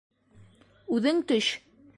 Үҙең 0.97 1.23
төш! 1.33 1.55